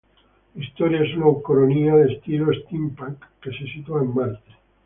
[0.55, 4.51] La historia es una ucronía de estilo steampunk que se sitúa en Marte.